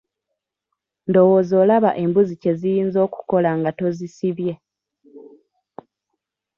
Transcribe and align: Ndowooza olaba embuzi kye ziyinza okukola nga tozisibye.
Ndowooza 1.09 1.53
olaba 1.63 1.89
embuzi 2.03 2.33
kye 2.41 2.53
ziyinza 2.59 2.97
okukola 3.07 3.49
nga 3.59 3.71
tozisibye. 3.77 4.53